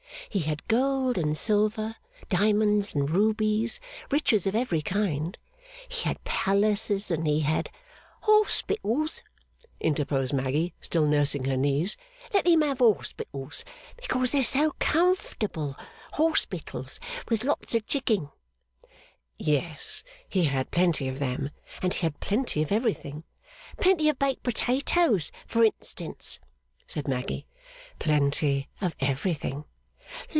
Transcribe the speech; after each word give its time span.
He 0.29 0.41
had 0.47 0.65
gold 0.69 1.17
and 1.17 1.35
silver, 1.37 1.97
diamonds 2.29 2.95
and 2.95 3.09
rubies, 3.09 3.81
riches 4.11 4.47
of 4.47 4.55
every 4.55 4.81
kind. 4.81 5.37
He 5.89 6.03
had 6.03 6.23
palaces, 6.23 7.11
and 7.11 7.27
he 7.27 7.41
had' 7.41 7.69
'Hospitals,' 8.21 9.23
interposed 9.81 10.31
Maggy, 10.33 10.73
still 10.79 11.05
nursing 11.05 11.43
her 11.45 11.57
knees. 11.57 11.97
'Let 12.33 12.47
him 12.47 12.61
have 12.61 12.79
hospitals, 12.79 13.65
because 13.97 14.31
they're 14.31 14.45
so 14.45 14.73
comfortable. 14.79 15.75
Hospitals 16.13 16.97
with 17.27 17.43
lots 17.43 17.75
of 17.75 17.85
Chicking.' 17.85 18.29
'Yes, 19.37 20.05
he 20.29 20.45
had 20.45 20.71
plenty 20.71 21.09
of 21.09 21.19
them, 21.19 21.49
and 21.81 21.93
he 21.93 21.99
had 22.05 22.21
plenty 22.21 22.61
of 22.63 22.71
everything.' 22.71 23.25
'Plenty 23.81 24.07
of 24.07 24.17
baked 24.17 24.43
potatoes, 24.43 25.29
for 25.45 25.61
instance?' 25.65 26.39
said 26.87 27.05
Maggy. 27.09 27.47
'Plenty 27.99 28.69
of 28.79 28.95
everything. 29.01 29.65